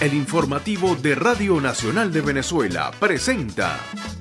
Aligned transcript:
el 0.00 0.14
informativo 0.14 0.94
de 0.96 1.14
Radio 1.14 1.60
Nacional 1.60 2.12
de 2.12 2.20
Venezuela, 2.20 2.90
presenta 2.98 3.78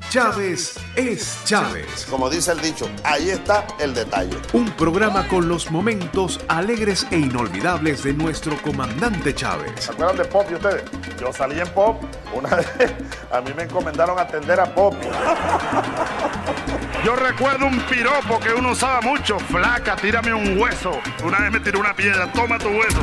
Chávez 0.09 0.75
es 0.95 1.41
Chávez. 1.43 2.07
Como 2.09 2.29
dice 2.29 2.53
el 2.53 2.61
dicho, 2.61 2.89
ahí 3.03 3.29
está 3.29 3.67
el 3.79 3.93
detalle. 3.93 4.37
Un 4.53 4.71
programa 4.71 5.27
con 5.27 5.49
los 5.49 5.69
momentos 5.71 6.39
alegres 6.47 7.05
e 7.11 7.17
inolvidables 7.17 8.03
de 8.03 8.13
nuestro 8.13 8.55
comandante 8.61 9.35
Chávez. 9.35 9.71
¿Se 9.77 9.91
acuerdan 9.91 10.17
de 10.17 10.25
Pop 10.25 10.47
y 10.49 10.53
ustedes? 10.55 10.83
Yo 11.19 11.33
salí 11.33 11.59
en 11.59 11.67
Pop, 11.69 12.01
una 12.33 12.49
vez 12.55 12.67
a 13.31 13.41
mí 13.41 13.51
me 13.55 13.63
encomendaron 13.63 14.17
atender 14.17 14.59
a 14.59 14.73
Pop. 14.73 14.95
Yo 17.03 17.15
recuerdo 17.15 17.65
un 17.65 17.79
piropo 17.81 18.39
que 18.39 18.53
uno 18.53 18.71
usaba 18.71 19.01
mucho, 19.01 19.37
flaca, 19.39 19.95
tírame 19.97 20.33
un 20.33 20.57
hueso. 20.57 20.91
Una 21.23 21.39
vez 21.39 21.51
me 21.51 21.59
tiró 21.59 21.79
una 21.79 21.93
piedra, 21.93 22.31
toma 22.31 22.57
tu 22.57 22.69
hueso. 22.69 23.01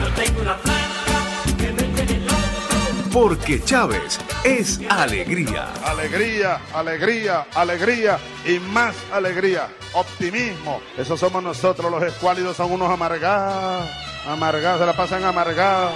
Porque 3.13 3.63
Chávez 3.63 4.19
es 4.43 4.81
alegría. 4.89 5.71
Alegría, 5.85 6.59
alegría, 6.73 7.47
alegría 7.55 8.19
y 8.47 8.59
más 8.59 8.97
alegría. 9.13 9.69
Optimismo. 9.93 10.81
Eso 10.97 11.19
somos 11.19 11.43
nosotros, 11.43 11.91
los 11.91 12.03
escuálidos 12.03 12.57
son 12.57 12.73
unos 12.73 12.89
amargados. 12.89 13.87
Amargados, 14.27 14.81
se 14.81 14.87
la 14.87 14.95
pasan 14.95 15.25
amargados. 15.25 15.93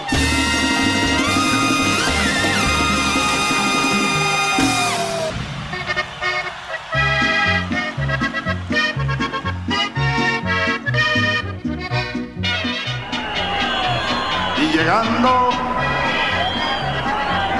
Y 14.58 14.76
llegando 14.76 15.65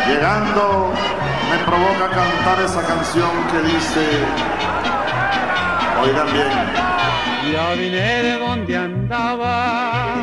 Llegando 0.08 0.92
me 1.50 1.58
provoca 1.64 2.08
cantar 2.10 2.60
esa 2.64 2.82
canción 2.82 3.30
que 3.50 3.60
dice, 3.62 4.04
oigan 6.00 6.32
bien. 6.32 6.52
Ya 7.52 7.70
vine 7.74 8.22
de 8.22 8.38
donde 8.38 8.76
andaba, 8.76 10.14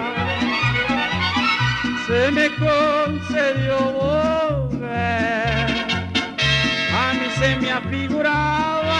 se 2.07 2.31
me 2.31 2.49
concedió 2.55 3.77
volver. 3.91 5.65
A 6.95 7.13
mí 7.13 7.27
se 7.37 7.55
me 7.57 7.71
afiguraba 7.71 8.99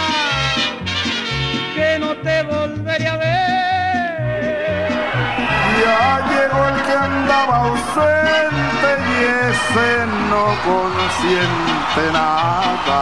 que 1.74 1.98
no 1.98 2.14
te 2.16 2.42
volvería 2.42 3.12
a 3.12 3.16
ver. 3.16 3.34
Ya 5.82 6.20
llegó 6.28 6.68
el 6.68 6.82
que 6.82 6.92
andaba 6.92 7.56
ausente 7.68 8.93
y 9.14 9.24
ese 9.50 9.90
no 10.30 10.44
consiente 10.64 12.02
nada. 12.12 13.00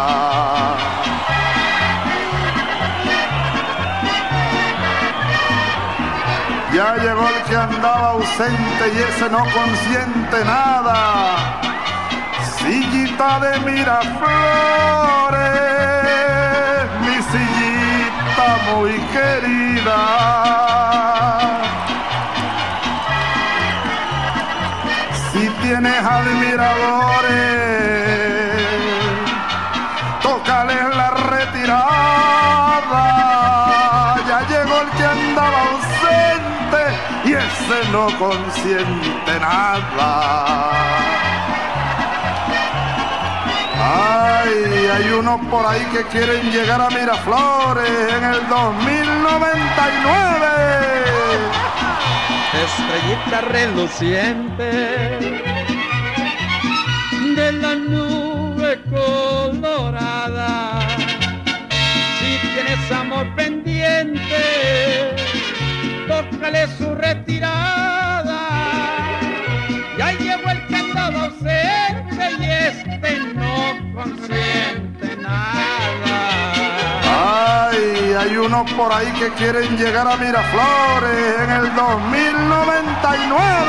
Ya 6.74 6.96
llegó 6.96 7.28
el 7.28 7.42
que 7.48 7.56
andaba 7.56 8.08
ausente 8.10 8.84
y 8.94 8.98
ese 8.98 9.28
no 9.30 9.38
consiente 9.38 10.44
nada. 10.44 11.60
Sillita 12.56 13.40
de 13.40 13.60
Miraflores, 13.60 15.40
mi 17.00 17.16
sillita 17.30 18.46
muy 18.70 18.92
querida. 19.14 20.02
Tienes 25.72 26.04
admiradores, 26.04 27.32
tócales 30.22 30.94
la 30.94 31.10
retirada. 31.30 33.06
Ya 34.28 34.40
llegó 34.50 34.82
el 34.82 34.90
que 34.90 35.02
andaba 35.02 35.62
ausente 35.72 36.82
y 37.24 37.32
ese 37.32 37.88
no 37.90 38.08
consiente 38.18 39.40
nada. 39.40 40.70
Ay, 43.80 44.90
hay 44.94 45.08
unos 45.18 45.40
por 45.46 45.64
ahí 45.64 45.86
que 45.86 46.04
quieren 46.08 46.52
llegar 46.52 46.82
a 46.82 46.90
Miraflores 46.90 48.12
en 48.12 48.24
el 48.24 48.46
2099 48.46 50.52
estrellita 52.62 53.40
reluciente 53.40 55.51
su 66.76 66.94
retirada. 66.94 68.48
Ya 69.96 70.12
llegó 70.12 70.50
el 70.50 70.66
que 70.66 70.74
andaba 70.74 71.24
ausente 71.26 72.30
y 72.40 72.44
este 72.44 73.18
no 73.34 73.94
consiente 73.94 75.16
nada. 75.18 76.10
Ay, 77.70 78.14
hay 78.18 78.36
unos 78.36 78.70
por 78.72 78.92
ahí 78.92 79.06
que 79.18 79.28
quieren 79.34 79.76
llegar 79.76 80.08
a 80.08 80.16
Miraflores 80.16 81.40
en 81.44 81.50
el 81.50 81.74
2099. 81.76 83.61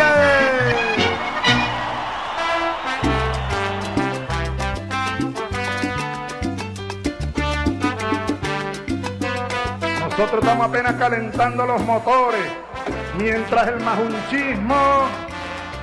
Nosotros 10.24 10.46
estamos 10.46 10.70
apenas 10.70 10.94
calentando 10.94 11.66
los 11.66 11.82
motores, 11.82 12.46
mientras 13.18 13.68
el 13.68 13.82
majunchismo 13.82 14.76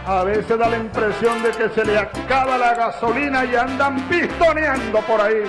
a 0.07 0.25
veces 0.25 0.59
da 0.59 0.67
la 0.67 0.79
impresión 0.79 1.43
de 1.43 1.51
que 1.51 1.69
se 1.69 1.85
le 1.85 1.99
acaba 1.99 2.57
la 2.57 2.73
gasolina 2.73 3.45
y 3.45 3.55
andan 3.55 4.01
pistoneando 4.09 5.01
por 5.03 5.21
ahí. 5.21 5.43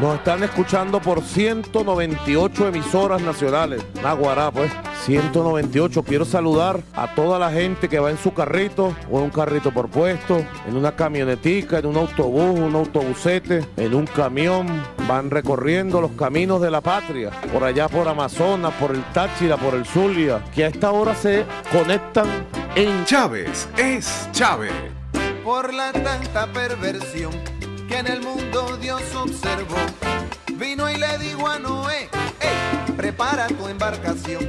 Nos 0.00 0.14
están 0.14 0.44
escuchando 0.44 0.98
por 0.98 1.20
198 1.20 2.68
emisoras 2.68 3.20
nacionales. 3.20 3.84
Naguará, 4.02 4.50
pues. 4.50 4.72
198. 5.06 6.02
Quiero 6.02 6.24
saludar 6.24 6.80
a 6.94 7.14
toda 7.14 7.38
la 7.38 7.50
gente 7.50 7.88
que 7.88 7.98
va 7.98 8.10
en 8.10 8.18
su 8.18 8.34
carrito 8.34 8.94
o 9.10 9.18
en 9.18 9.24
un 9.24 9.30
carrito 9.30 9.72
por 9.72 9.88
puesto, 9.88 10.44
en 10.68 10.76
una 10.76 10.94
camionetica, 10.94 11.78
en 11.78 11.86
un 11.86 11.96
autobús, 11.96 12.58
un 12.58 12.74
autobusete, 12.74 13.66
en 13.76 13.94
un 13.94 14.06
camión. 14.06 14.66
Van 15.08 15.30
recorriendo 15.30 16.00
los 16.00 16.10
caminos 16.12 16.60
de 16.60 16.70
la 16.70 16.80
patria, 16.80 17.30
por 17.52 17.62
allá 17.62 17.88
por 17.88 18.08
Amazonas, 18.08 18.74
por 18.74 18.90
el 18.90 19.02
Táchira, 19.12 19.56
por 19.56 19.74
el 19.74 19.86
Zulia, 19.86 20.44
que 20.54 20.64
a 20.64 20.68
esta 20.68 20.90
hora 20.90 21.14
se 21.14 21.44
conectan 21.72 22.26
en 22.74 23.04
Chávez 23.06 23.68
es 23.78 24.28
Chávez. 24.32 24.72
por 25.42 25.72
la 25.72 25.92
tanta 25.92 26.46
perversión 26.52 27.32
que 27.88 27.98
en 27.98 28.06
el 28.06 28.20
mundo 28.20 28.76
Dios 28.76 29.02
observó. 29.14 29.76
Vino 30.56 30.90
y 30.90 30.96
le 30.96 31.18
dijo 31.18 31.46
a 31.46 31.58
Noé, 31.58 32.08
prepara 32.96 33.46
tu 33.46 33.68
embarcación, 33.68 34.48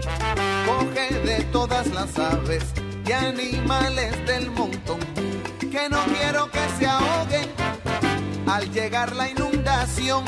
coge 0.66 1.14
de 1.20 1.44
todas 1.52 1.88
las 1.88 2.18
aves 2.18 2.64
y 3.06 3.12
animales 3.12 4.26
del 4.26 4.50
montón, 4.52 5.00
que 5.60 5.90
no 5.90 6.04
quiero 6.06 6.50
que 6.50 6.60
se 6.80 6.88
ahoguen 6.88 7.50
al 8.48 8.72
llegar 8.72 9.16
la 9.16 9.30
inundación. 9.30 10.24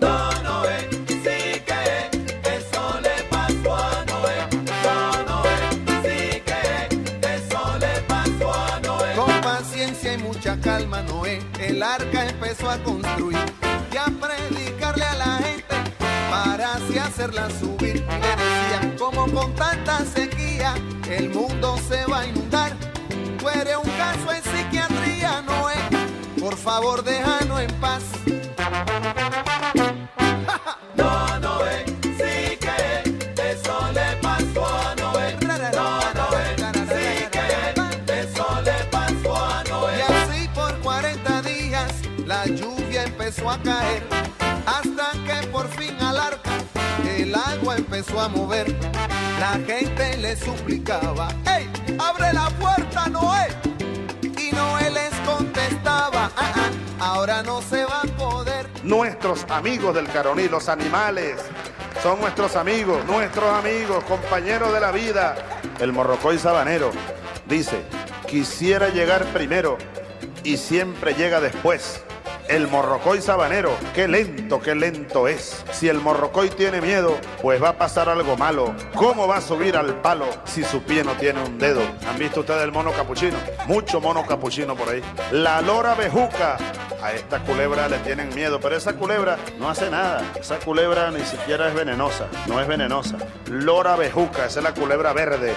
Don 0.00 0.42
Noé, 0.42 0.88
sí 1.06 1.60
que 1.66 2.10
eso 2.42 3.00
le 3.02 3.22
pasó 3.30 3.76
a 3.76 4.04
Noé. 4.06 4.38
Don 4.82 5.26
Noé, 5.26 5.56
sí 6.02 6.40
que 6.40 7.34
eso 7.34 7.78
le 7.78 8.00
pasó 8.08 8.54
a 8.54 8.80
Noé. 8.80 9.14
Con 9.14 9.40
paciencia 9.42 10.14
y 10.14 10.18
mucha 10.18 10.58
calma, 10.60 11.02
Noé, 11.02 11.42
el 11.60 11.82
arca 11.82 12.26
empezó 12.26 12.70
a 12.70 12.78
construir 12.82 13.36
para 16.44 16.74
así 16.74 16.98
hacerla 16.98 17.48
subir. 17.50 18.04
Le 18.06 18.32
decían, 18.44 18.96
como 18.98 19.26
con 19.32 19.54
tanta 19.54 20.04
sequía, 20.04 20.74
el 21.08 21.30
mundo 21.30 21.78
se 21.88 22.04
va 22.06 22.20
a 22.20 22.26
inundar. 22.26 22.72
Tú 23.38 23.48
eres 23.48 23.76
un 23.76 23.90
caso 23.90 24.32
en 24.32 24.42
psiquiatría, 24.42 25.42
Noé. 25.42 25.76
Por 26.38 26.56
favor, 26.56 27.02
déjanos 27.02 27.60
en 27.60 27.72
paz. 27.80 28.02
No, 30.96 31.38
Noé, 31.38 31.84
sí 32.02 32.56
que 32.64 32.80
eso 33.52 33.76
le 33.92 34.16
pasó 34.22 34.66
a 34.66 34.94
Noé. 34.96 35.36
No, 35.74 35.88
Noé, 36.18 36.46
sí 36.92 37.26
que 37.34 38.20
eso 38.22 38.46
le 38.64 38.84
pasó 38.90 39.36
a 39.36 39.62
Noé. 39.64 39.98
Y 39.98 40.00
así 40.12 40.48
por 40.54 40.72
40 40.80 41.42
días 41.42 41.92
la 42.26 42.46
lluvia 42.46 43.04
empezó 43.04 43.50
a 43.50 43.58
caer. 43.58 44.02
Hasta 44.66 45.12
que 45.26 45.46
por 45.48 45.68
fin 45.68 45.96
el 47.26 47.34
agua 47.34 47.76
empezó 47.76 48.20
a 48.20 48.28
mover. 48.28 48.72
La 49.40 49.58
gente 49.66 50.16
le 50.18 50.36
suplicaba, 50.36 51.28
¡Ey! 51.46 51.68
¡Abre 51.98 52.32
la 52.32 52.48
puerta, 52.50 53.08
Noé! 53.08 53.48
Y 54.22 54.54
Noé 54.54 54.90
les 54.90 55.12
contestaba, 55.26 56.30
ah, 56.36 56.52
ah, 56.54 56.70
ahora 57.00 57.42
no 57.42 57.60
se 57.62 57.84
va 57.84 58.02
a 58.02 58.16
poder. 58.16 58.68
Nuestros 58.84 59.44
amigos 59.50 59.94
del 59.94 60.06
Caroní, 60.08 60.48
los 60.48 60.68
animales, 60.68 61.36
son 62.02 62.20
nuestros 62.20 62.54
amigos, 62.54 63.04
nuestros 63.06 63.52
amigos, 63.52 64.04
compañeros 64.04 64.72
de 64.72 64.80
la 64.80 64.92
vida. 64.92 65.34
El 65.80 65.92
morrocoy 65.92 66.38
sabanero 66.38 66.92
dice, 67.48 67.82
quisiera 68.28 68.88
llegar 68.88 69.24
primero 69.26 69.78
y 70.44 70.56
siempre 70.56 71.14
llega 71.14 71.40
después. 71.40 72.05
El 72.48 72.68
morrocoy 72.68 73.20
sabanero, 73.20 73.72
qué 73.92 74.06
lento, 74.06 74.60
qué 74.60 74.76
lento 74.76 75.26
es. 75.26 75.64
Si 75.72 75.88
el 75.88 76.00
morrocoy 76.00 76.48
tiene 76.48 76.80
miedo, 76.80 77.16
pues 77.42 77.60
va 77.60 77.70
a 77.70 77.78
pasar 77.78 78.08
algo 78.08 78.36
malo. 78.36 78.72
¿Cómo 78.94 79.26
va 79.26 79.38
a 79.38 79.40
subir 79.40 79.76
al 79.76 80.00
palo 80.00 80.26
si 80.44 80.62
su 80.62 80.80
pie 80.82 81.02
no 81.02 81.12
tiene 81.14 81.42
un 81.42 81.58
dedo? 81.58 81.82
¿Han 82.08 82.18
visto 82.18 82.40
ustedes 82.40 82.62
el 82.62 82.70
mono 82.70 82.92
capuchino? 82.92 83.36
Mucho 83.66 84.00
mono 84.00 84.24
capuchino 84.24 84.76
por 84.76 84.88
ahí. 84.88 85.02
La 85.32 85.60
lora 85.60 85.94
bejuca. 85.94 86.56
A 87.02 87.12
esta 87.12 87.40
culebra 87.40 87.88
le 87.88 87.98
tienen 87.98 88.34
miedo, 88.34 88.58
pero 88.60 88.76
esa 88.76 88.94
culebra 88.94 89.36
no 89.58 89.68
hace 89.68 89.90
nada. 89.90 90.24
Esa 90.40 90.58
culebra 90.58 91.10
ni 91.10 91.20
siquiera 91.20 91.68
es 91.68 91.74
venenosa, 91.74 92.26
no 92.46 92.60
es 92.60 92.66
venenosa. 92.66 93.16
Lora 93.50 93.96
bejuca, 93.96 94.46
esa 94.46 94.60
es 94.60 94.64
la 94.64 94.72
culebra 94.72 95.12
verde. 95.12 95.52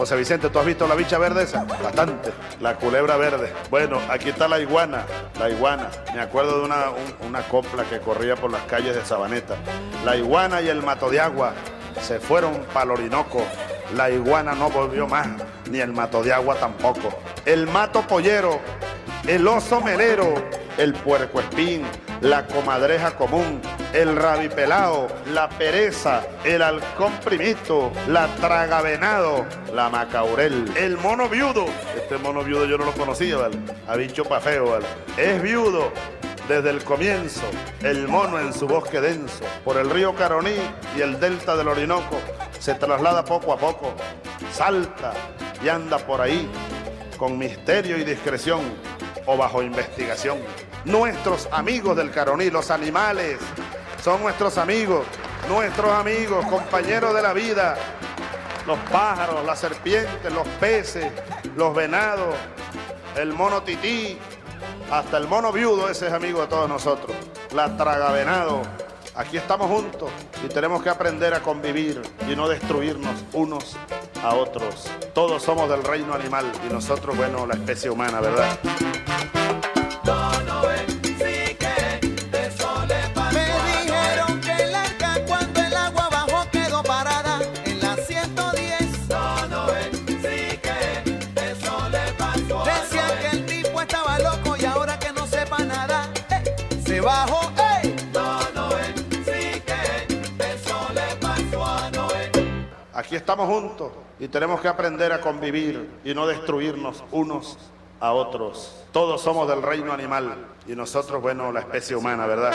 José 0.00 0.16
Vicente, 0.16 0.48
¿tú 0.48 0.58
has 0.58 0.64
visto 0.64 0.88
la 0.88 0.94
bicha 0.94 1.18
verde 1.18 1.42
esa? 1.42 1.64
Bastante. 1.64 2.32
La 2.58 2.74
culebra 2.76 3.18
verde. 3.18 3.52
Bueno, 3.68 4.00
aquí 4.08 4.30
está 4.30 4.48
la 4.48 4.58
iguana. 4.58 5.04
La 5.38 5.50
iguana. 5.50 5.90
Me 6.14 6.22
acuerdo 6.22 6.60
de 6.60 6.64
una, 6.64 6.86
un- 6.88 7.26
una 7.28 7.42
copla 7.42 7.84
que 7.84 8.00
corría 8.00 8.34
por 8.34 8.50
las 8.50 8.62
calles 8.62 8.94
de 8.96 9.04
Sabaneta. 9.04 9.56
La 10.02 10.16
iguana 10.16 10.62
y 10.62 10.68
el 10.70 10.82
mato 10.82 11.10
de 11.10 11.20
agua 11.20 11.52
se 12.00 12.18
fueron 12.18 12.62
para 12.72 12.92
Orinoco. 12.94 13.44
La 13.94 14.08
iguana 14.08 14.54
no 14.54 14.70
volvió 14.70 15.06
más, 15.06 15.28
ni 15.70 15.80
el 15.80 15.92
mato 15.92 16.22
de 16.22 16.32
agua 16.32 16.54
tampoco. 16.54 17.10
El 17.44 17.66
mato 17.66 18.00
pollero, 18.00 18.58
el 19.26 19.46
oso 19.46 19.82
melero, 19.82 20.32
el 20.78 20.94
puerco 20.94 21.40
espín, 21.40 21.82
la 22.22 22.46
comadreja 22.46 23.10
común, 23.16 23.60
el 23.92 24.16
rabipelao, 24.16 25.08
la 25.32 25.48
pereza, 25.48 26.22
el 26.44 26.62
halcón 26.62 27.12
primito, 27.24 27.90
la 28.06 28.26
tragavenado, 28.36 29.46
la 29.74 29.88
macaurel, 29.88 30.72
el 30.76 30.96
mono 30.96 31.28
viudo. 31.28 31.66
Este 31.96 32.18
mono 32.18 32.44
viudo 32.44 32.66
yo 32.66 32.78
no 32.78 32.84
lo 32.84 32.92
conocía, 32.92 33.36
¿vale? 33.36 33.58
Ha 33.88 33.96
dicho 33.96 34.24
pa' 34.24 34.40
feo, 34.40 34.70
¿vale? 34.70 34.86
Es 35.16 35.42
viudo 35.42 35.92
desde 36.48 36.70
el 36.70 36.82
comienzo, 36.84 37.42
el 37.82 38.08
mono 38.08 38.40
en 38.40 38.52
su 38.52 38.66
bosque 38.66 39.00
denso, 39.00 39.44
por 39.64 39.76
el 39.76 39.90
río 39.90 40.14
Caroní 40.14 40.56
y 40.96 41.00
el 41.00 41.20
delta 41.20 41.56
del 41.56 41.68
Orinoco, 41.68 42.16
se 42.58 42.74
traslada 42.74 43.24
poco 43.24 43.52
a 43.52 43.56
poco, 43.56 43.92
salta 44.52 45.12
y 45.64 45.68
anda 45.68 45.98
por 45.98 46.20
ahí 46.20 46.50
con 47.16 47.38
misterio 47.38 47.98
y 47.98 48.04
discreción 48.04 48.60
o 49.26 49.36
bajo 49.36 49.62
investigación. 49.62 50.38
Nuestros 50.84 51.48
amigos 51.52 51.96
del 51.96 52.10
Caroní, 52.10 52.50
los 52.50 52.70
animales, 52.70 53.38
son 54.02 54.22
nuestros 54.22 54.56
amigos, 54.58 55.06
nuestros 55.48 55.90
amigos, 55.92 56.44
compañeros 56.46 57.14
de 57.14 57.22
la 57.22 57.32
vida, 57.32 57.76
los 58.66 58.78
pájaros, 58.90 59.44
las 59.44 59.58
serpientes, 59.58 60.32
los 60.32 60.46
peces, 60.60 61.06
los 61.56 61.74
venados, 61.74 62.34
el 63.16 63.32
mono 63.32 63.62
tití, 63.62 64.18
hasta 64.90 65.18
el 65.18 65.28
mono 65.28 65.52
viudo, 65.52 65.88
ese 65.88 66.06
es 66.06 66.12
amigo 66.12 66.40
de 66.40 66.46
todos 66.46 66.68
nosotros, 66.68 67.14
la 67.54 67.76
tragavenado. 67.76 68.62
Aquí 69.16 69.36
estamos 69.36 69.68
juntos 69.68 70.10
y 70.44 70.48
tenemos 70.48 70.82
que 70.82 70.88
aprender 70.88 71.34
a 71.34 71.40
convivir 71.40 72.00
y 72.28 72.36
no 72.36 72.48
destruirnos 72.48 73.12
unos 73.32 73.76
a 74.22 74.34
otros. 74.34 74.88
Todos 75.12 75.42
somos 75.42 75.68
del 75.68 75.82
reino 75.82 76.14
animal 76.14 76.50
y 76.66 76.72
nosotros, 76.72 77.16
bueno, 77.16 77.46
la 77.46 77.54
especie 77.54 77.90
humana, 77.90 78.20
¿verdad? 78.20 78.58
Aquí 103.00 103.16
estamos 103.16 103.48
juntos 103.48 103.92
y 104.18 104.28
tenemos 104.28 104.60
que 104.60 104.68
aprender 104.68 105.10
a 105.10 105.22
convivir 105.22 105.88
y 106.04 106.12
no 106.12 106.26
destruirnos 106.26 107.02
unos 107.12 107.56
a 107.98 108.12
otros. 108.12 108.76
Todos 108.92 109.22
somos 109.22 109.48
del 109.48 109.62
reino 109.62 109.90
animal 109.90 110.48
y 110.66 110.72
nosotros, 110.72 111.22
bueno, 111.22 111.50
la 111.50 111.60
especie 111.60 111.96
humana, 111.96 112.26
¿verdad? 112.26 112.52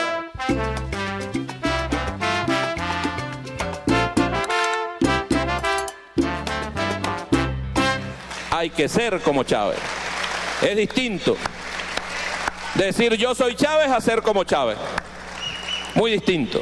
hay 8.52 8.70
que 8.70 8.88
ser 8.88 9.20
como 9.22 9.44
Chávez. 9.44 9.80
Es 10.62 10.78
distinto. 10.78 11.36
Decir 12.76 13.16
yo 13.16 13.34
soy 13.34 13.56
Chávez 13.56 13.90
a 13.90 14.00
ser 14.00 14.22
como 14.22 14.44
Chávez. 14.44 14.78
Muy 15.96 16.12
distinto. 16.12 16.62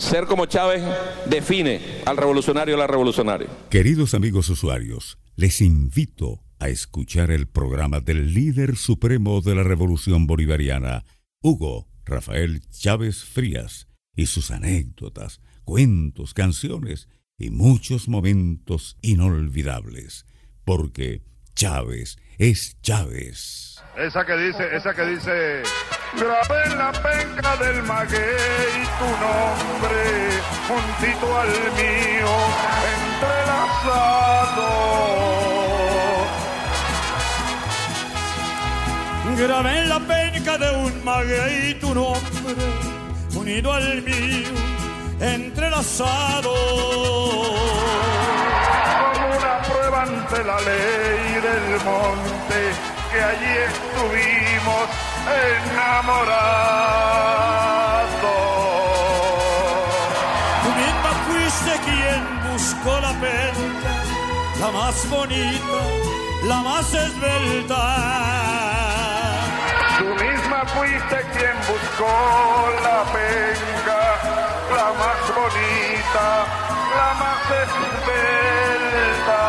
Ser 0.00 0.24
como 0.24 0.46
Chávez 0.46 0.82
define 1.26 2.00
al 2.06 2.16
revolucionario 2.16 2.74
o 2.74 2.78
la 2.78 2.86
revolucionaria. 2.86 3.48
Queridos 3.68 4.14
amigos 4.14 4.48
usuarios, 4.48 5.18
les 5.36 5.60
invito 5.60 6.42
a 6.58 6.70
escuchar 6.70 7.30
el 7.30 7.46
programa 7.46 8.00
del 8.00 8.32
líder 8.32 8.76
supremo 8.76 9.42
de 9.42 9.54
la 9.54 9.62
revolución 9.62 10.26
bolivariana, 10.26 11.04
Hugo 11.42 11.86
Rafael 12.06 12.62
Chávez 12.70 13.24
Frías, 13.24 13.88
y 14.16 14.24
sus 14.24 14.50
anécdotas, 14.50 15.42
cuentos, 15.64 16.32
canciones 16.32 17.06
y 17.38 17.50
muchos 17.50 18.08
momentos 18.08 18.96
inolvidables, 19.02 20.24
porque 20.64 21.22
Chávez 21.54 22.16
es 22.38 22.80
Chávez. 22.80 23.82
Esa 23.98 24.24
que 24.24 24.36
dice, 24.38 24.74
esa 24.74 24.94
que 24.94 25.06
dice, 25.06 25.62
grabé 26.16 26.64
en 26.66 26.78
la 26.78 26.92
penca 26.92 27.56
del 27.56 27.82
maguey 27.84 28.88
tu 28.98 29.08
nombre, 29.24 30.40
juntito 30.68 31.26
al 31.38 31.48
mío, 31.78 32.32
entrelazado. 32.96 34.68
Grabé 39.36 39.78
en 39.78 39.88
la 39.88 40.00
penca 40.00 40.58
de 40.58 40.70
un 40.76 41.04
maguey 41.04 41.74
tu 41.74 41.94
nombre, 41.94 42.54
unido 43.34 43.72
al 43.72 44.02
mío, 44.02 44.48
entrelazado. 45.20 46.54
Como 49.12 49.26
una 49.38 49.62
prueba 49.62 50.02
ante 50.02 50.44
la 50.44 50.60
ley 50.60 51.40
del 51.46 51.84
monte, 51.84 52.60
que 53.10 53.22
allí 53.22 53.52
estuvimos 53.68 55.09
enamorados. 55.26 56.80
Tú 60.62 60.70
misma 60.80 61.12
fuiste 61.26 61.72
quien 61.84 62.22
buscó 62.50 62.92
la 63.00 63.12
penca, 63.20 63.94
la 64.60 64.68
más 64.70 64.96
bonita, 65.08 65.78
la 66.44 66.58
más 66.62 66.94
esbelta. 66.94 67.82
Tú 69.98 70.06
misma 70.24 70.60
fuiste 70.74 71.16
quien 71.34 71.56
buscó 71.68 72.14
la 72.82 72.98
penca, 73.12 74.02
la 74.76 74.88
más 75.00 75.20
bonita, 75.38 76.26
la 76.96 77.10
más 77.22 77.44
esbelta. 77.64 79.40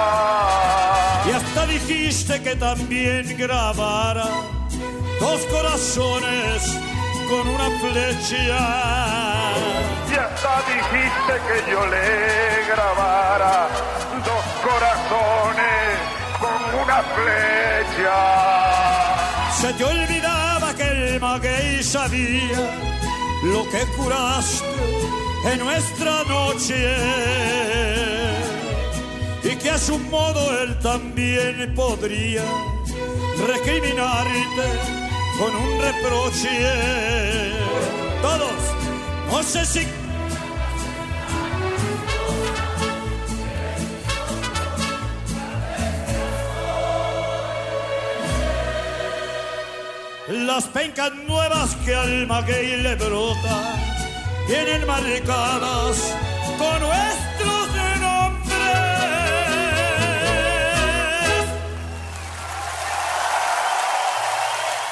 Y 1.25 1.29
hasta 1.31 1.61
dijiste 1.67 2.33
que 2.43 2.55
también 2.55 3.23
grabara 3.37 4.29
dos 5.21 5.45
corazones 5.45 6.79
con 7.29 7.47
una 7.47 7.69
flecha. 7.79 8.61
Y 10.11 10.15
hasta 10.15 10.53
dijiste 10.71 11.33
que 11.47 11.71
yo 11.71 11.85
le 11.85 12.65
grabara 12.71 13.69
dos 14.29 14.45
corazones 14.67 15.89
con 16.43 16.59
una 16.83 16.99
flecha. 17.15 18.17
Se 19.61 19.73
te 19.73 19.83
olvidaba 19.83 20.73
que 20.73 20.87
el 20.89 21.19
maguey 21.21 21.83
sabía 21.83 22.63
lo 23.43 23.63
que 23.69 23.81
curaste 23.95 24.65
en 25.45 25.59
nuestra 25.59 26.23
noche. 26.23 26.97
Y 29.43 29.55
que 29.55 29.69
a 29.69 29.77
su 29.77 29.99
modo 29.99 30.41
él 30.61 30.79
también 30.79 31.73
podría 31.75 32.43
recriminarte 33.47 35.00
con 35.41 35.55
un 35.55 35.81
reproche. 35.81 36.49
Todos, 38.21 38.61
no 39.31 39.41
sé 39.41 39.65
si 39.65 39.87
Las 50.27 50.65
pencas 50.65 51.11
nuevas 51.27 51.75
que 51.83 51.95
al 51.95 52.27
maguey 52.27 52.77
le 52.83 52.95
brota 52.95 53.57
vienen 54.47 54.85
marcadas 54.85 55.97
con 56.57 56.79
nuestra 56.79 57.20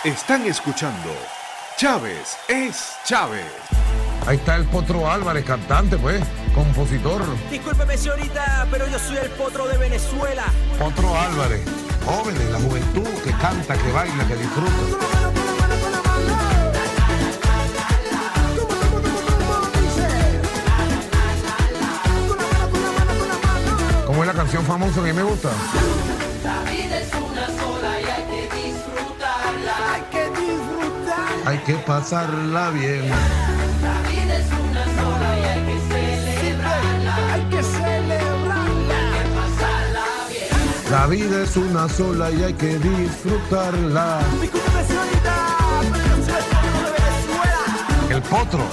Están 0.09 0.43
escuchando 0.47 1.15
Chávez 1.77 2.35
es 2.47 2.95
Chávez. 3.05 3.45
Ahí 4.25 4.37
está 4.37 4.55
el 4.55 4.65
Potro 4.65 5.07
Álvarez, 5.07 5.45
cantante, 5.45 5.99
pues, 5.99 6.23
compositor. 6.55 7.21
Discúlpeme, 7.51 7.95
señorita, 7.95 8.65
pero 8.71 8.87
yo 8.87 8.97
soy 8.97 9.17
el 9.17 9.29
potro 9.29 9.67
de 9.67 9.77
Venezuela. 9.77 10.45
Potro 10.79 11.15
Álvarez, 11.15 11.61
jóvenes, 12.03 12.49
la 12.49 12.59
juventud 12.59 13.07
que 13.23 13.31
canta, 13.33 13.77
que 13.77 13.91
baila, 13.91 14.27
que 14.27 14.35
disfruta. 14.35 14.73
¿Cómo 24.07 24.23
es 24.23 24.27
la 24.27 24.33
canción 24.33 24.65
famosa 24.65 25.03
que 25.03 25.13
me 25.13 25.21
gusta? 25.21 25.49
Hay 31.49 31.57
que 31.65 31.73
pasarla 31.73 32.69
bien. 32.69 33.09
La 33.09 33.97
vida 34.07 34.37
es 34.37 34.45
una 34.69 34.83
sola 34.85 35.29
y 35.39 35.43
hay 35.45 35.61
que 35.65 35.77
celebrarla. 35.89 37.33
Hay 37.33 37.41
que 37.49 37.63
celebrarla. 37.63 38.97
Hay 39.01 39.17
que 39.17 39.23
pasarla 39.39 40.05
bien. 40.29 40.91
La 40.91 41.07
vida 41.07 41.41
es 41.41 41.57
una 41.57 41.89
sola 41.89 42.29
y 42.29 42.43
hay 42.43 42.53
que 42.53 42.77
disfrutarla. 42.77 44.19
El 48.11 48.21
potro. 48.21 48.63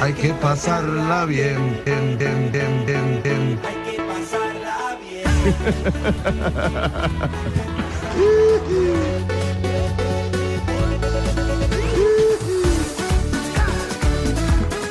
Hay 0.00 0.12
que 0.12 0.32
pasarla 0.34 1.24
bien, 1.24 1.82
bien, 1.84 2.18
bien, 2.18 2.50
bien, 2.52 2.84
bien. 2.84 2.96
Hay 3.06 3.22
que 3.22 3.35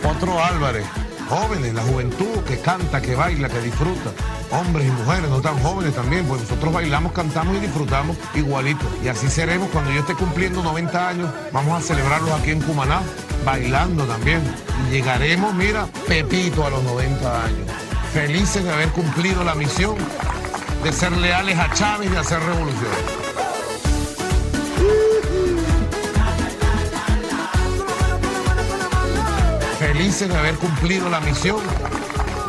Potro 0.02 0.42
Álvarez, 0.42 0.86
jóvenes, 1.28 1.74
la 1.74 1.82
juventud 1.82 2.40
que 2.48 2.58
canta, 2.60 3.02
que 3.02 3.16
baila, 3.16 3.50
que 3.50 3.60
disfruta. 3.60 4.12
Hombres 4.52 4.88
y 4.88 4.92
mujeres, 4.92 5.30
no 5.30 5.42
tan 5.42 5.60
jóvenes 5.60 5.94
también, 5.94 6.26
pues 6.26 6.40
nosotros 6.42 6.74
bailamos, 6.74 7.12
cantamos 7.12 7.58
y 7.58 7.60
disfrutamos 7.60 8.16
igualito. 8.34 8.86
Y 9.04 9.10
así 9.10 9.28
seremos 9.28 9.68
cuando 9.72 9.92
yo 9.92 10.00
esté 10.00 10.16
cumpliendo 10.16 10.64
90 10.64 11.10
años. 11.10 11.30
Vamos 11.52 11.78
a 11.78 11.86
celebrarlos 11.86 12.32
aquí 12.32 12.52
en 12.52 12.62
Cumaná, 12.62 13.02
bailando 13.44 14.06
también. 14.06 14.42
Y 14.88 14.92
llegaremos, 14.94 15.54
mira, 15.54 15.88
Pepito 16.08 16.66
a 16.66 16.70
los 16.70 16.82
90 16.84 17.44
años. 17.44 17.70
Felices 18.14 18.64
de 18.64 18.72
haber 18.72 18.90
cumplido 18.90 19.44
la 19.44 19.56
misión 19.56 19.96
de 20.86 20.94
ser 20.94 21.12
leales 21.18 21.58
a 21.58 21.74
Chávez 21.74 22.12
de 22.12 22.20
hacer 22.20 22.40
revolución. 22.42 22.92
Felices 29.80 30.30
de 30.30 30.38
haber 30.38 30.54
cumplido 30.58 31.10
la 31.10 31.20
misión 31.22 31.58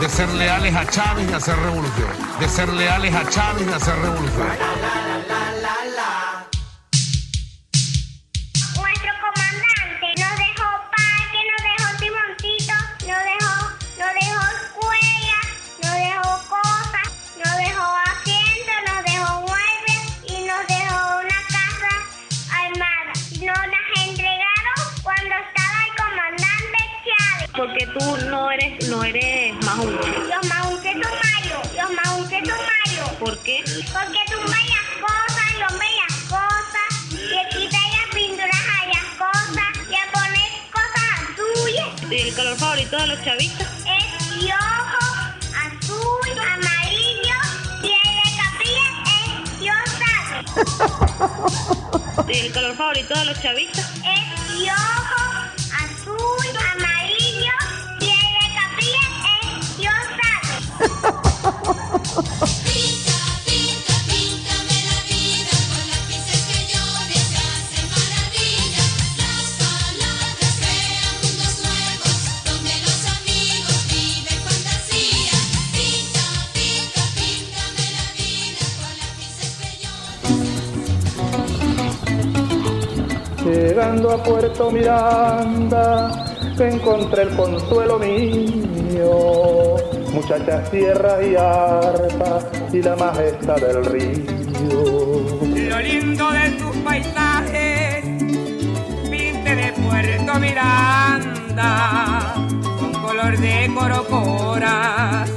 de 0.01 0.09
ser 0.11 0.29
leales 0.35 0.75
a 0.75 0.87
Chávez 0.87 1.27
de 1.29 1.35
hacer 1.35 1.57
revolución. 1.61 2.11
De 2.39 2.47
ser 2.47 2.69
leales 2.75 3.15
a 3.15 3.27
Chávez 3.27 3.67
de 3.67 3.75
hacer 3.75 3.99
revolución. 4.01 5.06
¿Y 42.17 42.21
el 42.21 42.35
color 42.35 42.57
favorito 42.57 42.97
de 42.97 43.09
los 43.09 43.23
chavistas? 43.23 43.69
Es 43.85 44.07
rojo, 44.41 45.35
azul, 45.53 46.39
amarillo, 46.39 47.39
y 47.83 47.93
el 47.93 48.09
de 48.17 48.29
capilla 48.41 48.89
es 49.13 49.29
rosado. 50.57 51.05
¿Y 52.27 52.33
el 52.39 52.49
color 52.55 52.75
favorito 52.75 53.13
de 53.19 53.25
los 53.27 53.39
chavistas? 53.43 53.91
Es 53.97 54.25
rojo, 54.65 55.25
azul, 55.75 56.57
amarillo, 56.73 57.57
y 58.01 58.09
el 58.09 58.33
de 58.33 58.49
capilla 58.57 59.05
es 59.43 59.53
rosado. 61.05 62.63
Llegando 83.77 84.11
a 84.11 84.23
Puerto 84.23 84.71
Miranda, 84.71 86.09
encontré 86.59 87.25
el 87.25 87.37
consuelo 87.37 87.99
mío. 87.99 89.77
Muchachas, 90.15 90.71
tierras 90.71 91.23
y 91.23 91.37
arpa 91.37 92.39
y 92.73 92.81
la 92.81 92.97
majestad 92.97 93.57
del 93.57 93.85
río. 93.85 94.25
Lo 95.69 95.79
lindo 95.81 96.31
de 96.31 96.51
tus 96.53 96.75
paisajes, 96.79 98.03
pinte 99.11 99.55
de 99.55 99.75
Puerto 99.75 100.41
Miranda, 100.41 102.35
con 102.81 102.93
color 102.95 103.37
de 103.37 103.71
corocoras 103.75 105.31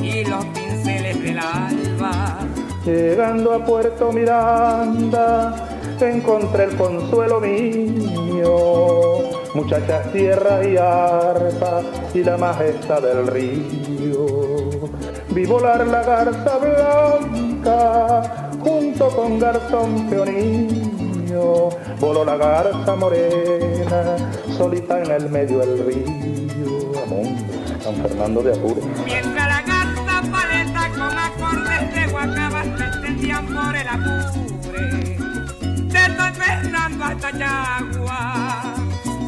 y 0.00 0.24
los 0.26 0.44
pinceles 0.44 1.20
del 1.20 1.40
alba. 1.40 2.38
Llegando 2.84 3.52
a 3.52 3.64
Puerto 3.64 4.12
Miranda, 4.12 5.73
encontré 6.10 6.64
el 6.64 6.76
consuelo 6.76 7.40
mío. 7.40 9.18
Muchachas, 9.54 10.12
tierras 10.12 10.66
y 10.66 10.76
arpa 10.76 11.82
y 12.12 12.24
la 12.24 12.36
majestad 12.36 13.02
del 13.02 13.26
río. 13.26 14.26
Vi 15.30 15.44
volar 15.46 15.86
la 15.86 16.02
garza 16.02 16.58
blanca 16.58 18.50
junto 18.60 19.08
con 19.08 19.38
garzón 19.38 20.08
peonillo. 20.08 21.68
Voló 22.00 22.24
la 22.24 22.36
garza 22.36 22.94
morena 22.96 24.16
solita 24.56 25.02
en 25.02 25.10
el 25.10 25.30
medio 25.30 25.58
del 25.58 25.86
río. 25.86 27.02
Amón, 27.04 27.36
San 27.80 27.94
Fernando 27.96 28.42
de 28.42 28.52
Apure. 28.52 28.80
Mientras 29.04 29.48
la 29.48 29.62
garza 29.62 30.30
paleta 30.30 30.90
con 30.90 31.18
acordes 31.18 31.94
de 31.94 32.12
guacabas 32.12 32.66
por 33.42 33.76
el 33.76 33.88
apure. 33.88 34.53
Fernando 36.44 37.04
hasta 37.04 37.30
Yagua. 37.30 38.74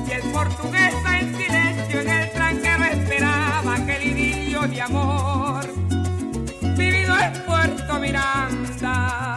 Y 0.09 0.13
el 0.13 0.23
portuguesa 0.33 1.21
en 1.21 1.35
silencio 1.37 2.01
en 2.01 2.09
el 2.09 2.33
tranquero 2.33 2.85
esperaba 2.85 3.75
aquel 3.75 4.03
idilio 4.03 4.63
de 4.63 4.81
amor. 4.83 5.65
Vivido 6.77 7.15
en 7.19 7.33
Puerto 7.45 7.99
Miranda. 7.99 9.37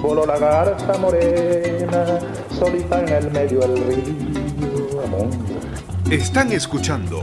Voló 0.00 0.26
la 0.26 0.38
garza 0.38 0.98
morena 0.98 2.18
solita 2.58 3.00
en 3.00 3.08
el 3.08 3.30
medio 3.30 3.60
del 3.60 3.84
río. 3.84 4.22
Están 6.10 6.52
escuchando 6.52 7.22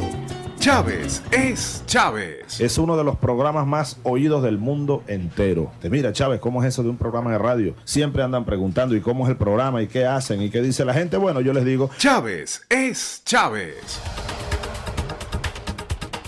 Chávez 0.59 1.23
es 1.31 1.83
Chávez. 1.85 2.59
Es 2.59 2.77
uno 2.77 2.97
de 2.97 3.05
los 3.05 3.15
programas 3.15 3.65
más 3.65 3.97
oídos 4.03 4.43
del 4.43 4.57
mundo 4.57 5.03
entero. 5.07 5.71
Te 5.81 5.89
mira, 5.89 6.11
Chávez, 6.11 6.41
¿cómo 6.41 6.61
es 6.61 6.67
eso 6.67 6.83
de 6.83 6.89
un 6.89 6.97
programa 6.97 7.31
de 7.31 7.37
radio? 7.37 7.75
Siempre 7.85 8.23
andan 8.23 8.43
preguntando, 8.43 8.93
¿y 8.93 8.99
cómo 8.99 9.23
es 9.23 9.29
el 9.29 9.37
programa? 9.37 9.81
¿Y 9.81 9.87
qué 9.87 10.05
hacen? 10.05 10.41
¿Y 10.41 10.49
qué 10.49 10.61
dice 10.61 10.83
la 10.83 10.93
gente? 10.93 11.15
Bueno, 11.15 11.39
yo 11.39 11.53
les 11.53 11.63
digo, 11.63 11.89
Chávez 11.97 12.65
es 12.67 13.21
Chávez. 13.23 14.01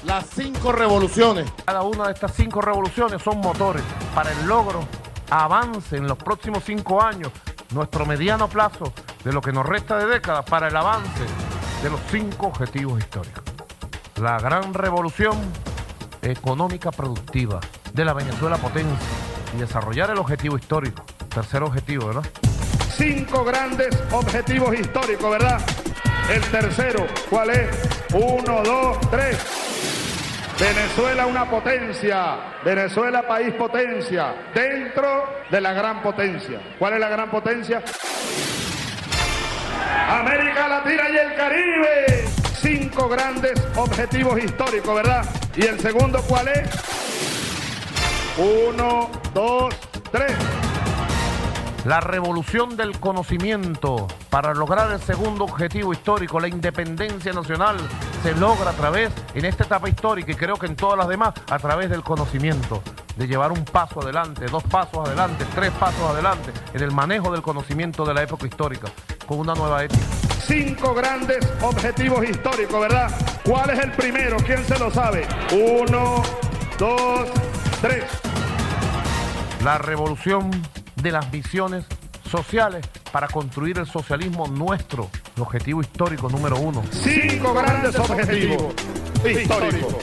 las 0.05 0.25
cinco 0.33 0.71
revoluciones. 0.71 1.51
Cada 1.65 1.81
una 1.81 2.07
de 2.07 2.13
estas 2.13 2.33
cinco 2.33 2.61
revoluciones 2.61 3.21
son 3.21 3.39
motores 3.39 3.83
para 4.15 4.31
el 4.31 4.47
logro, 4.47 4.85
avance 5.29 5.97
en 5.97 6.07
los 6.07 6.17
próximos 6.17 6.63
cinco 6.65 7.01
años, 7.01 7.31
nuestro 7.73 8.05
mediano 8.05 8.47
plazo 8.47 8.93
de 9.25 9.33
lo 9.33 9.41
que 9.41 9.51
nos 9.51 9.65
resta 9.65 9.97
de 9.97 10.05
décadas 10.05 10.45
para 10.45 10.69
el 10.69 10.75
avance 10.77 11.25
de 11.83 11.89
los 11.89 11.99
cinco 12.09 12.47
objetivos 12.47 12.97
históricos. 12.99 13.43
La 14.21 14.37
gran 14.37 14.71
revolución 14.75 15.35
económica 16.21 16.91
productiva 16.91 17.59
de 17.91 18.05
la 18.05 18.13
Venezuela 18.13 18.57
potencia 18.57 18.95
y 19.55 19.59
desarrollar 19.59 20.11
el 20.11 20.19
objetivo 20.19 20.57
histórico. 20.57 21.03
Tercer 21.33 21.63
objetivo, 21.63 22.05
¿verdad? 22.05 22.23
Cinco 22.91 23.43
grandes 23.43 23.97
objetivos 24.11 24.75
históricos, 24.75 25.31
¿verdad? 25.31 25.59
El 26.31 26.41
tercero, 26.51 27.07
¿cuál 27.31 27.49
es? 27.49 27.69
Uno, 28.13 28.61
dos, 28.61 28.99
tres. 29.09 29.39
Venezuela 30.59 31.25
una 31.25 31.49
potencia, 31.49 32.59
Venezuela 32.63 33.27
país 33.27 33.55
potencia, 33.55 34.35
dentro 34.53 35.33
de 35.49 35.61
la 35.61 35.73
gran 35.73 36.03
potencia. 36.03 36.61
¿Cuál 36.77 36.93
es 36.93 36.99
la 36.99 37.09
gran 37.09 37.31
potencia? 37.31 37.81
América 40.09 40.67
Latina 40.67 41.09
y 41.09 41.17
el 41.17 41.35
Caribe. 41.35 42.20
Cinco 42.91 43.07
grandes 43.07 43.53
objetivos 43.77 44.43
históricos, 44.43 44.95
¿verdad? 44.95 45.25
¿Y 45.55 45.63
el 45.63 45.79
segundo 45.79 46.21
cuál 46.27 46.49
es? 46.49 46.69
Uno, 48.37 49.09
dos, 49.33 49.73
tres. 50.11 50.33
La 51.85 52.01
revolución 52.01 52.75
del 52.75 52.99
conocimiento 52.99 54.07
para 54.29 54.53
lograr 54.53 54.91
el 54.91 54.99
segundo 54.99 55.45
objetivo 55.45 55.93
histórico, 55.93 56.41
la 56.41 56.49
independencia 56.49 57.31
nacional, 57.31 57.77
se 58.23 58.35
logra 58.35 58.71
a 58.71 58.73
través, 58.73 59.09
en 59.35 59.45
esta 59.45 59.63
etapa 59.63 59.87
histórica 59.87 60.33
y 60.33 60.35
creo 60.35 60.57
que 60.57 60.65
en 60.65 60.75
todas 60.75 60.97
las 60.97 61.07
demás, 61.07 61.33
a 61.49 61.59
través 61.59 61.89
del 61.89 62.03
conocimiento, 62.03 62.83
de 63.15 63.25
llevar 63.25 63.53
un 63.53 63.63
paso 63.63 64.01
adelante, 64.01 64.47
dos 64.47 64.63
pasos 64.63 65.07
adelante, 65.07 65.45
tres 65.55 65.71
pasos 65.71 66.09
adelante 66.09 66.51
en 66.73 66.81
el 66.81 66.91
manejo 66.91 67.31
del 67.31 67.41
conocimiento 67.41 68.03
de 68.03 68.13
la 68.13 68.23
época 68.23 68.47
histórica, 68.47 68.89
con 69.31 69.39
una 69.39 69.53
nueva 69.53 69.85
ética. 69.85 70.03
Cinco 70.45 70.93
grandes 70.93 71.47
objetivos 71.61 72.27
históricos, 72.27 72.81
¿verdad? 72.81 73.09
¿Cuál 73.45 73.69
es 73.69 73.79
el 73.79 73.91
primero? 73.93 74.35
¿Quién 74.45 74.61
se 74.65 74.77
lo 74.77 74.91
sabe? 74.91 75.25
Uno, 75.53 76.21
dos, 76.77 77.29
tres. 77.79 78.03
La 79.63 79.77
revolución 79.77 80.51
de 81.01 81.11
las 81.13 81.31
visiones 81.31 81.85
sociales 82.29 82.85
para 83.13 83.29
construir 83.29 83.77
el 83.77 83.87
socialismo 83.87 84.47
nuestro, 84.47 85.09
el 85.37 85.43
objetivo 85.43 85.79
histórico 85.79 86.27
número 86.27 86.57
uno. 86.57 86.83
Cinco 86.91 87.53
grandes 87.53 87.97
objetivos 87.97 88.73
históricos. 89.23 89.95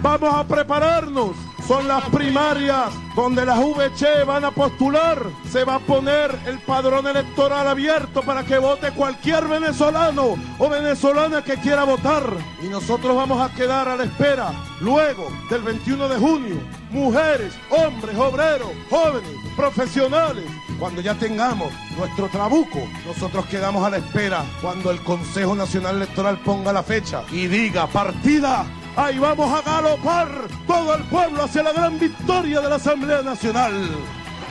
Vamos 0.00 0.34
a 0.34 0.46
prepararnos. 0.46 1.47
Son 1.68 1.86
las 1.86 2.02
primarias 2.08 2.94
donde 3.14 3.44
las 3.44 3.58
VC 3.58 4.24
van 4.24 4.42
a 4.42 4.50
postular. 4.50 5.22
Se 5.52 5.64
va 5.64 5.74
a 5.74 5.78
poner 5.78 6.34
el 6.46 6.58
padrón 6.60 7.06
electoral 7.06 7.68
abierto 7.68 8.22
para 8.22 8.42
que 8.42 8.56
vote 8.56 8.90
cualquier 8.92 9.46
venezolano 9.46 10.36
o 10.58 10.68
venezolana 10.70 11.44
que 11.44 11.58
quiera 11.58 11.84
votar. 11.84 12.24
Y 12.62 12.68
nosotros 12.68 13.14
vamos 13.14 13.38
a 13.42 13.54
quedar 13.54 13.86
a 13.86 13.96
la 13.96 14.04
espera. 14.04 14.50
Luego 14.80 15.28
del 15.50 15.60
21 15.60 16.08
de 16.08 16.16
junio, 16.16 16.56
mujeres, 16.90 17.52
hombres, 17.68 18.16
obreros, 18.16 18.70
jóvenes, 18.88 19.36
profesionales. 19.54 20.46
Cuando 20.78 21.02
ya 21.02 21.16
tengamos 21.16 21.70
nuestro 21.98 22.28
trabuco, 22.28 22.78
nosotros 23.04 23.44
quedamos 23.44 23.84
a 23.84 23.90
la 23.90 23.98
espera 23.98 24.42
cuando 24.62 24.90
el 24.90 25.02
Consejo 25.02 25.54
Nacional 25.54 25.96
Electoral 25.96 26.38
ponga 26.38 26.72
la 26.72 26.82
fecha 26.82 27.24
y 27.30 27.46
diga 27.46 27.86
partida 27.88 28.64
Ahí 28.96 29.18
vamos 29.18 29.52
a 29.52 29.62
galopar 29.62 30.28
todo 30.66 30.94
el 30.94 31.04
pueblo 31.04 31.44
hacia 31.44 31.62
la 31.62 31.72
gran 31.72 31.98
victoria 31.98 32.60
de 32.60 32.68
la 32.68 32.76
Asamblea 32.76 33.22
Nacional. 33.22 33.88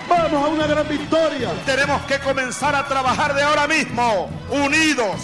Vamos 0.10 0.46
a 0.46 0.48
una 0.48 0.68
gran 0.68 0.88
victoria. 0.88 1.52
Tenemos 1.66 2.02
que 2.04 2.20
comenzar 2.20 2.74
a 2.76 2.88
trabajar 2.88 3.34
de 3.34 3.44
ahora 3.44 3.68
mismo, 3.68 4.30
unidos, 4.50 5.18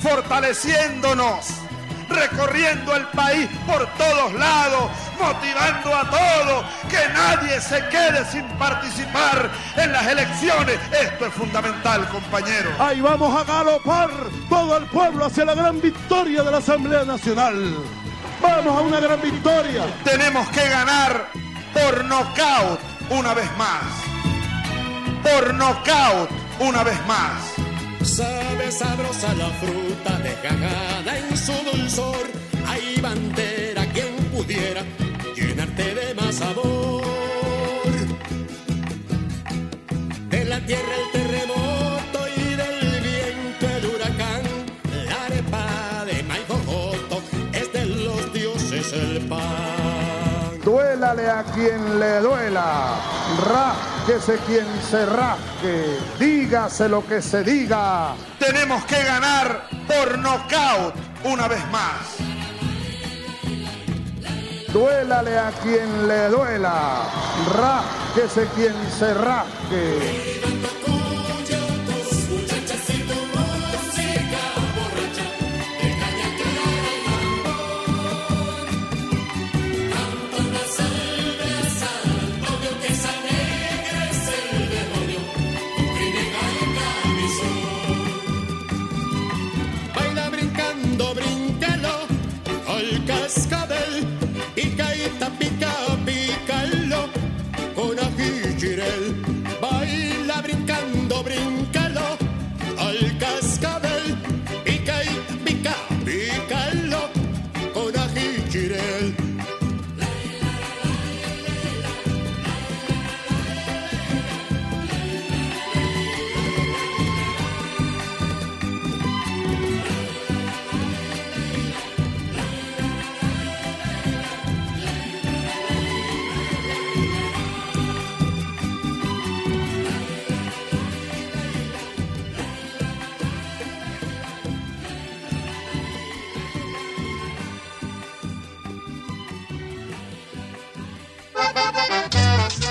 fortaleciéndonos, 0.00 1.46
recorriendo 2.08 2.96
el 2.96 3.06
país 3.08 3.48
por 3.64 3.86
todos 3.96 4.34
lados, 4.34 4.90
motivando 5.20 5.94
a 5.94 6.10
todos, 6.10 6.64
que 6.90 7.08
nadie 7.12 7.60
se 7.60 7.80
quede 7.88 8.24
sin 8.30 8.44
participar 8.58 9.50
en 9.76 9.92
las 9.92 10.06
elecciones. 10.06 10.80
Esto 11.00 11.26
es 11.26 11.34
fundamental, 11.34 12.08
compañeros. 12.08 12.72
Ahí 12.80 13.00
vamos 13.00 13.34
a 13.40 13.44
galopar 13.44 14.10
todo 14.48 14.78
el 14.78 14.84
pueblo 14.86 15.26
hacia 15.26 15.44
la 15.44 15.54
gran 15.54 15.80
victoria 15.80 16.42
de 16.42 16.50
la 16.50 16.58
Asamblea 16.58 17.04
Nacional. 17.04 17.76
Vamos 18.44 18.78
a 18.78 18.82
una 18.82 19.00
gran 19.00 19.22
victoria. 19.22 19.86
Tenemos 20.04 20.46
que 20.50 20.68
ganar 20.68 21.30
por 21.72 22.04
nocaut 22.04 22.78
una 23.08 23.32
vez 23.32 23.50
más. 23.56 23.82
Por 25.22 25.54
nocaut 25.54 26.30
una 26.60 26.84
vez 26.84 26.98
más. 27.06 27.54
Sabe 28.02 28.70
sabrosa 28.70 29.32
la 29.34 29.48
fruta 29.60 30.18
dejada 30.18 31.18
en 31.18 31.36
su 31.38 31.54
dulzor. 31.72 32.26
Hay 32.68 33.00
bandera 33.00 33.86
quien 33.94 34.14
pudiera 34.34 34.82
llenarte 35.34 35.94
de 35.94 36.14
más 36.14 36.34
sabor. 36.34 37.02
De 40.28 40.44
la 40.44 40.60
tierra 40.66 40.94
el 41.14 41.23
Duélale 51.14 51.30
a 51.30 51.44
quien 51.44 52.00
le 52.00 52.20
duela, 52.22 52.96
rasquese 53.46 54.36
quien 54.48 54.66
se 54.90 55.06
rasque, 55.06 55.96
dígase 56.18 56.88
lo 56.88 57.06
que 57.06 57.22
se 57.22 57.44
diga. 57.44 58.16
Tenemos 58.40 58.84
que 58.86 59.00
ganar 59.04 59.68
por 59.86 60.18
nocaut 60.18 60.92
una 61.22 61.46
vez 61.46 61.64
más. 61.70 62.16
Duélale 64.72 65.38
a 65.38 65.52
quien 65.62 66.08
le 66.08 66.28
duela, 66.30 67.04
rasquese 67.54 68.48
quien 68.56 68.74
se 68.98 69.14
rasque. 69.14 70.53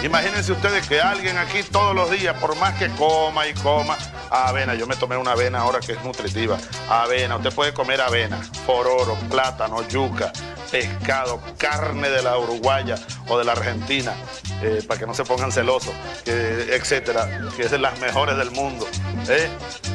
Imagínense 0.03 0.51
ustedes 0.51 0.85
que 0.87 0.99
alguien 0.99 1.37
aquí 1.37 1.63
todos 1.63 1.95
los 1.95 2.11
días, 2.11 2.35
por 2.37 2.55
más 2.57 2.77
que 2.77 2.89
coma 2.89 3.47
y 3.47 3.53
coma, 3.53 3.97
avena, 4.29 4.75
yo 4.75 4.85
me 4.85 4.97
tomé 4.97 5.15
una 5.15 5.31
avena 5.31 5.59
ahora 5.59 5.79
que 5.79 5.93
es 5.93 6.03
nutritiva, 6.03 6.57
avena, 6.89 7.37
usted 7.37 7.53
puede 7.53 7.73
comer 7.73 8.01
avena, 8.01 8.37
pororo, 8.65 9.15
plátano, 9.29 9.87
yuca, 9.87 10.33
pescado, 10.69 11.41
carne 11.57 12.09
de 12.09 12.21
la 12.21 12.37
uruguaya 12.37 12.95
o 13.29 13.37
de 13.37 13.45
la 13.45 13.53
argentina, 13.53 14.13
eh, 14.61 14.83
para 14.85 14.99
que 14.99 15.07
no 15.07 15.13
se 15.13 15.23
pongan 15.23 15.53
celosos, 15.53 15.93
que- 16.25 16.75
etcétera, 16.75 17.39
que 17.55 17.63
es 17.63 17.71
de 17.71 17.79
las 17.79 17.97
mejores 17.99 18.35
del 18.35 18.51
mundo. 18.51 18.85
¿eh? 19.29 19.47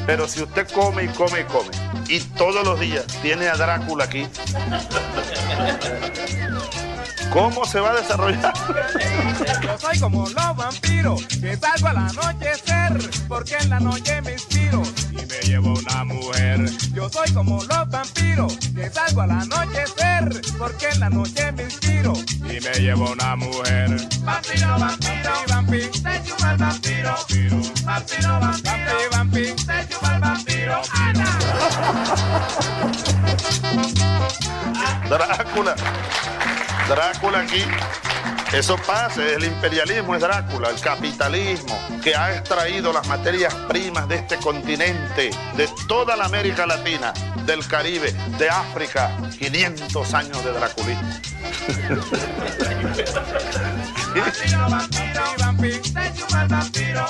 Pero 0.07 0.27
si 0.27 0.41
usted 0.41 0.67
come 0.71 1.03
y 1.03 1.07
come 1.09 1.41
y 1.41 1.43
come, 1.43 1.69
y 2.07 2.19
todos 2.19 2.65
los 2.65 2.79
días 2.79 3.05
tiene 3.21 3.47
a 3.47 3.53
Drácula 3.55 4.05
aquí, 4.05 4.27
¿cómo 7.31 7.65
se 7.65 7.79
va 7.79 7.91
a 7.91 7.95
desarrollar? 7.95 8.53
Yo 9.61 9.77
soy 9.77 9.99
como 9.99 10.27
los 10.29 10.55
vampiros 10.55 11.25
que 11.27 11.57
salgo 11.57 11.87
al 11.87 11.97
anochecer 11.97 13.09
porque 13.27 13.55
en 13.57 13.69
la 13.69 13.79
noche 13.79 14.21
me 14.21 14.33
inspiro 14.33 14.81
y 15.11 15.25
me 15.25 15.39
llevo 15.43 15.73
una 15.73 16.03
mujer. 16.03 16.69
Yo 16.93 17.09
soy 17.09 17.31
como 17.33 17.63
los 17.63 17.89
vampiros 17.89 18.57
que 18.75 18.89
salgo 18.89 19.21
al 19.21 19.31
anochecer 19.31 20.41
porque 20.57 20.89
en 20.89 20.99
la 20.99 21.09
noche 21.09 21.51
me 21.51 21.63
inspiro 21.63 22.13
y 22.43 22.59
me 22.59 22.79
llevo 22.79 23.11
una 23.11 23.35
mujer. 23.35 23.89
Vampiro, 24.21 24.79
vampiro, 24.79 25.31
vampiro, 25.47 25.91
te 25.91 26.23
chupa 26.23 26.51
el 26.51 26.57
vampiro. 26.57 27.15
Vampiro, 27.85 28.39
vampiro, 28.39 29.09
vampiro, 29.11 29.55
te 29.55 29.87
chupa 29.89 30.15
el 30.15 30.21
vampiro. 30.21 30.81
Drácula. 35.09 35.75
Drácula 36.89 37.41
aquí. 37.41 37.63
Eso 38.51 38.75
pasa, 38.77 39.23
el 39.23 39.43
imperialismo, 39.43 40.15
es 40.15 40.21
Drácula, 40.21 40.69
el 40.69 40.81
capitalismo 40.81 41.79
que 42.03 42.15
ha 42.15 42.35
extraído 42.35 42.91
las 42.91 43.07
materias 43.07 43.53
primas 43.67 44.07
de 44.07 44.15
este 44.15 44.37
continente, 44.37 45.29
de 45.55 45.69
toda 45.87 46.15
la 46.15 46.25
América 46.25 46.65
Latina, 46.65 47.13
del 47.45 47.65
Caribe, 47.67 48.11
de 48.39 48.49
África. 48.49 49.15
500 49.37 50.13
años 50.15 50.43
de 50.43 50.51
draculismo. 50.51 51.09
Vampiro, 54.15 54.69
vampiro, 54.69 55.21
vampiro, 55.37 55.81
te 55.81 56.13
chupa 56.15 56.41
el 56.41 56.47
vampiro. 56.47 57.05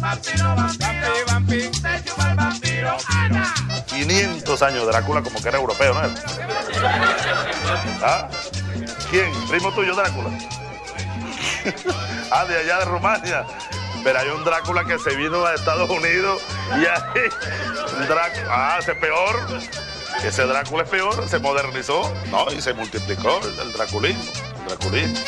Vampiro, 0.00 0.56
vampiro, 0.56 1.26
vampiro, 1.28 1.70
te 1.70 2.04
chupa 2.04 2.30
el 2.30 2.36
vampiro. 2.36 2.96
500 3.86 4.62
años 4.62 4.86
de 4.86 4.86
Drácula 4.92 5.22
como 5.22 5.40
que 5.40 5.48
era 5.48 5.58
europeo, 5.58 5.94
¿no? 5.94 6.00
¿Ah? 8.02 8.28
¿Quién? 9.10 9.32
¿Primo 9.48 9.72
tuyo 9.72 9.94
Drácula? 9.94 10.30
ah, 12.30 12.44
de 12.44 12.58
allá 12.58 12.78
de 12.80 12.84
Rumania. 12.86 13.44
Pero 14.02 14.18
hay 14.18 14.28
un 14.28 14.44
Drácula 14.44 14.84
que 14.84 14.98
se 14.98 15.14
vino 15.16 15.44
a 15.44 15.54
Estados 15.54 15.88
Unidos 15.88 16.42
y 16.70 16.86
ahí. 16.86 17.30
Ah, 18.48 18.76
ese 18.80 18.92
es 18.92 18.98
peor. 18.98 19.36
Ese 20.22 20.46
Drácula 20.46 20.84
es 20.84 20.88
peor, 20.88 21.28
se 21.28 21.38
modernizó, 21.38 22.12
¿no? 22.30 22.50
Y 22.52 22.60
se 22.60 22.72
multiplicó 22.74 23.40
el, 23.42 23.58
el 23.66 23.72
draculismo. 23.72 24.22
El 24.62 24.68
draculismo. 24.68 25.18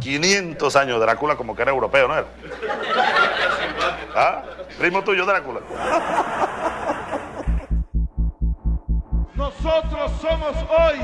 500 0.00 0.76
años 0.76 1.00
Drácula 1.00 1.36
como 1.36 1.54
que 1.54 1.62
era 1.62 1.70
europeo, 1.70 2.08
¿no 2.08 2.14
era? 2.14 2.26
¿Ah? 4.14 4.42
Primo 4.80 5.04
tuyo 5.04 5.26
Drácula. 5.26 5.60
Nosotros 9.34 10.12
somos 10.22 10.56
hoy 10.70 10.98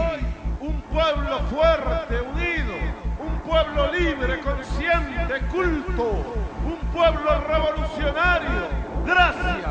un 0.60 0.80
pueblo 0.80 1.40
fuerte, 1.50 2.22
unido, 2.22 2.72
un 3.20 3.38
pueblo 3.40 3.92
libre, 3.92 4.40
consciente, 4.40 5.46
culto, 5.52 6.04
un 6.64 6.78
pueblo 6.90 7.38
revolucionario. 7.46 8.66
Gracias 9.04 9.66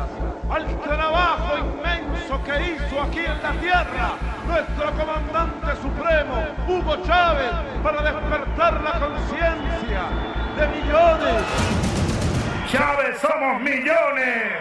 al 0.50 0.80
trabajo 0.82 1.58
inmenso 1.58 2.40
que 2.44 2.74
hizo 2.74 3.02
aquí 3.02 3.18
en 3.18 3.42
la 3.42 3.60
tierra 3.60 4.12
nuestro 4.46 4.92
comandante 4.92 5.82
supremo, 5.82 6.46
Hugo 6.68 6.96
Chávez, 7.04 7.50
para 7.82 8.02
despertar 8.02 8.80
la 8.82 9.00
conciencia 9.00 10.02
de 10.56 10.68
millones. 10.68 11.95
Chávez, 12.70 13.20
somos 13.20 13.60
millones. 13.60 14.52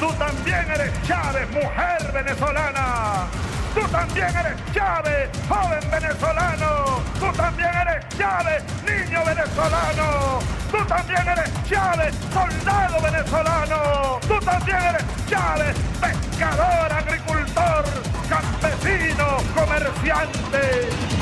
Tú 0.00 0.12
también 0.14 0.70
eres 0.74 0.90
Chávez, 1.06 1.48
mujer 1.50 2.12
venezolana. 2.12 3.26
Tú 3.72 3.80
también 3.88 4.26
eres 4.26 4.56
Chávez, 4.74 5.30
joven 5.48 5.90
venezolano. 5.90 7.00
Tú 7.20 7.32
también 7.36 7.70
eres 7.72 8.08
Chávez, 8.18 8.64
niño 8.82 9.24
venezolano. 9.24 10.38
Tú 10.72 10.84
también 10.86 11.28
eres 11.28 11.50
Chávez, 11.68 12.14
soldado 12.32 13.00
venezolano. 13.00 14.20
Tú 14.26 14.40
también 14.40 14.78
eres 14.82 15.04
Chávez, 15.28 15.76
pescador, 16.00 16.92
agricultor, 16.92 17.84
campesino, 18.28 19.36
comerciante. 19.54 21.19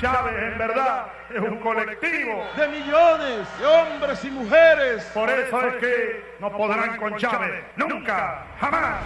Chávez 0.00 0.52
en 0.52 0.58
verdad 0.58 1.06
es 1.30 1.40
un 1.40 1.56
colectivo 1.60 2.44
de 2.56 2.68
millones 2.68 3.58
de 3.58 3.66
hombres 3.66 4.24
y 4.24 4.30
mujeres. 4.30 5.04
Por 5.14 5.30
eso 5.30 5.60
es 5.68 5.76
que 5.76 6.36
no 6.38 6.50
podrán 6.50 6.98
con 6.98 7.16
Chávez, 7.16 7.64
nunca, 7.76 8.44
jamás. 8.60 9.02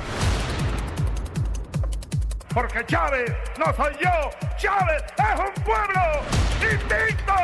Porque 2.53 2.85
Chávez 2.87 3.33
no 3.57 3.73
soy 3.75 3.95
yo, 4.03 4.31
Chávez 4.57 5.05
es 5.17 5.41
un 5.41 5.63
pueblo 5.63 6.01
invicto, 6.61 7.35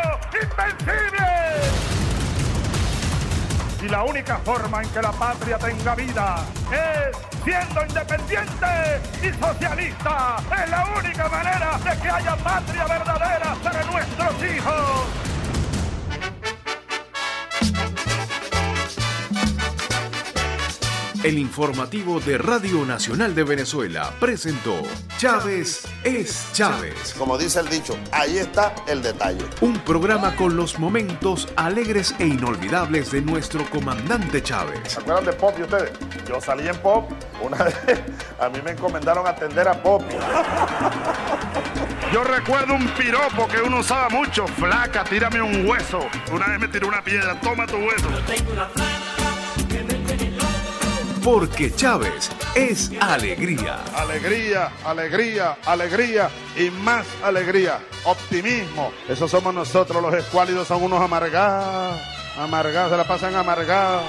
invencible. 0.43 2.06
Y 3.87 3.89
la 3.89 4.03
única 4.03 4.39
forma 4.39 4.83
en 4.83 4.89
que 4.89 5.01
la 5.01 5.13
patria 5.13 5.59
tenga 5.59 5.95
vida 5.95 6.45
es 6.73 7.17
siendo 7.45 7.87
independiente 7.87 8.67
y 9.23 9.33
socialista. 9.41 10.39
Es 10.61 10.71
la 10.71 10.87
única 10.99 11.29
manera 11.29 11.79
de 11.79 12.03
que 12.03 12.11
haya 12.11 12.35
patria 12.35 12.85
verdadera 12.85 13.55
para 13.63 13.85
nuestros 13.85 14.43
hijos. 14.43 15.26
El 21.23 21.39
informativo 21.39 22.21
de 22.21 22.39
Radio 22.39 22.85
Nacional 22.85 23.35
de 23.35 23.43
Venezuela 23.43 24.13
presentó 24.21 24.83
Chávez 25.19 25.87
es 26.05 26.49
Chávez. 26.53 27.15
Como 27.19 27.39
dice 27.39 27.61
el 27.61 27.69
dicho, 27.69 27.97
ahí 28.13 28.39
está 28.39 28.75
el 28.87 29.03
detalle. 29.03 29.45
Un 29.61 29.79
programa 29.81 30.37
con 30.37 30.57
los 30.57 30.79
momentos 30.79 31.49
alegres 31.57 32.15
e 32.19 32.27
inolvidables 32.27 33.11
de 33.11 33.23
nuestro 33.23 33.69
comandante 33.71 34.43
Chávez. 34.43 34.79
¿Se 34.87 35.01
acuerdan 35.01 35.25
de 35.25 35.33
Pop 35.33 35.55
y 35.59 35.63
ustedes? 35.63 35.91
Yo 36.29 36.41
salí 36.41 36.69
en 36.69 36.77
Pop. 36.79 37.11
Una 37.43 37.57
vez 37.65 37.77
a 38.39 38.49
mí 38.49 38.61
me 38.65 38.73
encomendaron 38.73 39.27
atender 39.27 39.67
a 39.69 39.83
Pop. 39.83 40.03
Yo 42.13 42.25
recuerdo 42.25 42.75
un 42.75 42.87
piropo 42.91 43.49
que 43.49 43.61
uno 43.61 43.81
usaba 43.81 44.09
mucho. 44.09 44.47
Flaca, 44.47 45.05
tírame 45.05 45.43
un 45.43 45.67
hueso. 45.69 46.07
Una 46.33 46.47
vez 46.49 46.61
me 46.61 46.69
tiró 46.69 46.89
una 46.89 47.03
piedra, 47.03 47.41
toma 47.41 47.67
tu 47.67 47.77
hueso. 47.77 48.09
Porque 51.27 51.75
Chávez 51.75 52.31
es 52.55 52.93
alegría. 53.01 53.83
Alegría, 53.97 54.71
alegría, 54.85 55.59
alegría 55.67 56.31
y 56.57 56.71
más 56.71 57.05
alegría. 57.21 57.81
Optimismo. 58.05 58.93
Eso 59.09 59.27
somos 59.27 59.53
nosotros, 59.53 60.01
los 60.01 60.15
escuálidos 60.15 60.69
son 60.69 60.85
unos 60.85 61.01
amargados. 61.01 62.01
Amargados, 62.39 62.93
se 62.93 62.97
la 62.97 63.09
pasan 63.09 63.35
amargados. 63.35 64.05